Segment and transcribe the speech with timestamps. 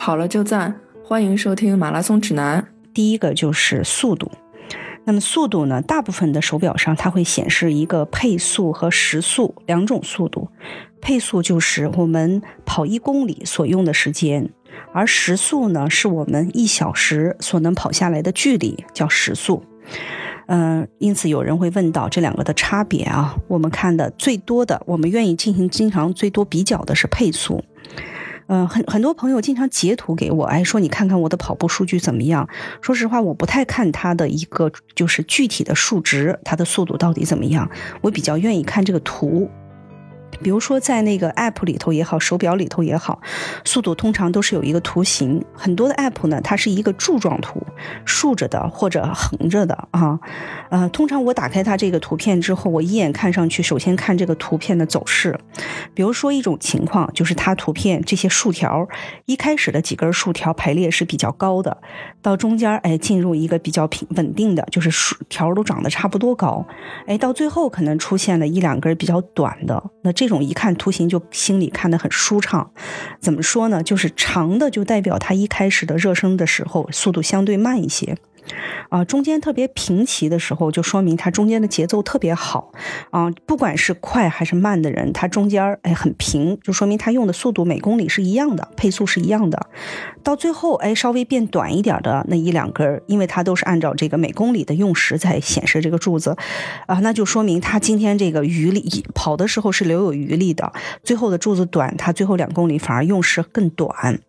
[0.00, 2.66] 跑了就赞，欢迎收听马拉松指南。
[2.94, 4.32] 第一个就是速度。
[5.04, 5.82] 那么速度呢？
[5.82, 10.48] 大部分的手表上它会显示一个配速和时速两种速度。
[11.02, 14.48] 配速就是我们跑一公里所用的时间，
[14.94, 19.62] 而时速呢是我们一小时所能跑下来的距离，叫时速。
[20.46, 23.36] 嗯，因此有人会问到这两个的差别啊。
[23.48, 27.62] 我们看的最多的，我们愿意进行经常最多比较的是配速。
[28.52, 32.48] 嗯，很很多朋友经常截图给我，哎，说你看看我的跑步数据怎么样？
[32.82, 37.70] 说实话，我不太看它的一个就是具体的数值，它的速度到底怎么样？
[38.00, 39.48] 我比较愿意看这个图。
[40.42, 43.20] 比如说，在那个 App 里头也好，手表里头也好，
[43.64, 45.44] 速度通常都是有一个图形。
[45.52, 47.62] 很多的 App 呢，它是一个柱状图，
[48.06, 50.18] 竖着的或者横着的啊。
[50.70, 55.38] 呃，通常我打开它这个图片之后，我一眼看上去，首先看这个图片的走势。
[55.92, 58.88] 比如说一种情况，就是它图片这些竖条，
[59.26, 61.76] 一开始的几根竖条排列是比较高的，
[62.22, 66.66] 到中间哎进入一个比较平稳定的，就是竖条都长得差不多高，
[67.06, 70.29] 哎，到最后可能出现了一两根比较短的，那这。
[70.30, 72.70] 这种一看图形就心里看得很舒畅，
[73.18, 73.82] 怎么说呢？
[73.82, 78.16] 就是长的就代表它一开始的热身的时候速度相对慢一些。
[78.90, 82.72] 啊，中间特别平齐的时候，就说明它中间的节奏特别好。
[83.10, 89.68] 啊，不管是快还是慢的人，它中间哎很平，就说明它用的速度每公里是一样的，配速是一样的。
[90.22, 96.36] 到最后哎稍微变短一点的那一两根，因为它都是按照这个每公里的用时在显示这个柱子，
[96.86, 100.72] 啊，那就说明它今天这个余力跑的时候是留有余力的。
[101.04, 104.20] 最后的柱子短，它最后两公里反而用时更短。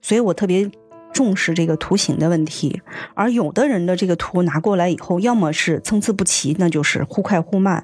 [0.00, 0.70] 所以我特别。
[1.14, 2.82] 重视这个图形的问题，
[3.14, 7.80] 而有的人的这个图拿过来以后，要么是参差不齐，那就是忽快忽慢；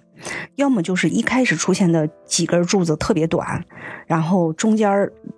[0.56, 3.64] 要么就是一开始出现的几根柱子特别短，
[4.06, 4.90] 然后中间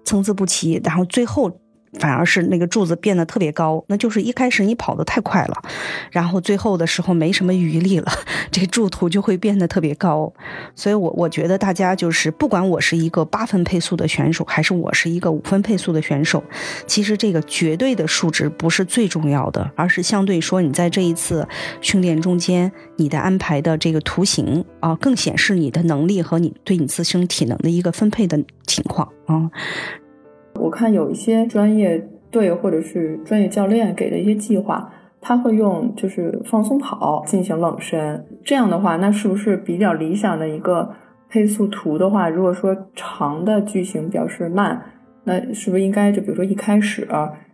[0.04, 1.56] 参差不齐，然后最后。
[1.98, 5.62] 反而是那个柱子变得特别高，那就是一开始你跑得太快了，
[6.10, 8.10] 然后最后的时候没什么余力了，
[8.50, 10.32] 这柱图就会变得特别高。
[10.74, 16.42] 所以，我我觉得大家就是，不管我是一个八分配速的选手，还是我是一个五分配速的选手，
[16.86, 21.46] 其实这个绝对的数值不是最重要的，而是相对说你在这一次
[21.80, 29.50] 训练中间，你的安排的这个图形啊，更显示你的能力和你对你自身体能的一个分配的情况啊。
[30.54, 34.90] 我看有一些专业队或者是专业教练给的一些计划，
[35.20, 38.24] 他会用就是放松跑进行冷身。
[38.44, 40.88] 这样的话，那是不是比较理想的一个
[41.28, 42.28] 配速图的话？
[42.28, 44.80] 如果说长的句型表示慢，
[45.24, 47.08] 那是不是应该就比如说一开始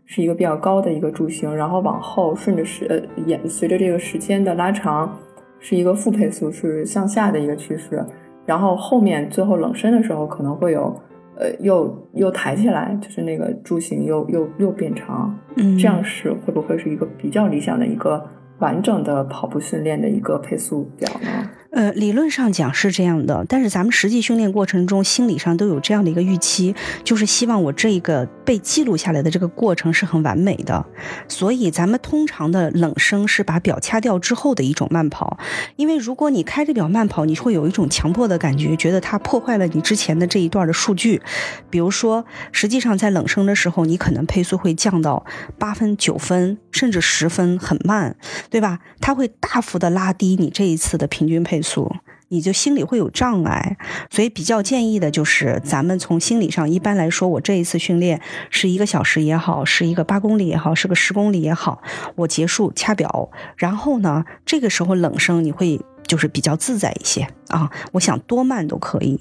[0.04, 5.18] 是一个比较高的一个柱形，然后往后顺着时呃也随着这个时间的拉长，
[5.58, 8.04] 是一个负配速，是向下的一个趋势。
[8.46, 10.94] 然后后面最后冷身的时候可能会有。
[11.38, 15.32] 呃，又又抬起来，就是那个柱形又又又变长，
[15.78, 18.26] 这样是会不会是一个比较理想的一个
[18.58, 21.37] 完整的跑步训练的一个配速表呢？
[21.78, 26.74] 呃，理论上讲是这样的，但是咱们实际训练过程中，心理上都有这样的一个预期，
[27.04, 30.84] 就是希望我这个被记录下来的这个过程是很完美的。
[31.28, 35.38] 所以咱们通常的冷声是把表掐掉之后的一种慢跑，
[35.76, 41.22] 因为如果你开着表慢跑，你会有一种强迫的感觉，觉得它破坏了你之前的这一段的数据。
[41.70, 45.24] 比如说，实际上在冷声的时候，你可能配速会降到
[45.60, 48.16] 八分、九分，甚至十分，很慢，
[48.48, 48.78] 对吧？
[49.00, 51.58] 它会大幅的拉低你这一次的平均配。
[51.60, 51.92] 速，
[52.28, 53.76] 你就心里会有障碍，
[54.10, 61.82] 所以比较建议的就是，咱们从心理上，一般来说，我这一次训练是一个小时也好，是一个八公里也好，是个十公里也好，
[62.14, 69.20] 我结束掐表，然后呢，这个时候冷声你会就是比较自在一些啊，我想多慢都可以。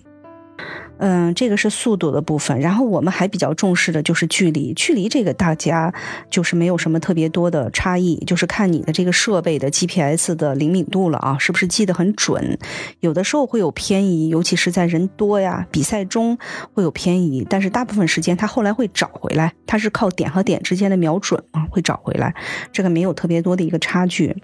[0.99, 4.73] 嗯，这个是速度的部分，然后我们还比较重视的就是距离。
[4.73, 5.93] 距离这个大家
[6.29, 12.57] 就是没有什么特别多的差异，就是看你的这个设备的 GPS 的灵敏度了啊，是不是记得很准？
[12.99, 16.35] 有的时候会有偏移，尤其是在人多呀、比赛中
[16.73, 22.33] 会有偏移，但是大部分时间它后来会找回来，它是靠点和点之间的瞄准啊，会找回来，
[22.71, 24.35] 这个没有特别多的一个差距。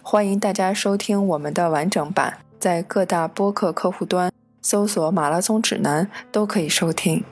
[0.00, 4.30] 欢迎大家收听我们的完整版，在各大播客客户端。
[4.64, 7.22] 搜索马拉松指南都可以收听。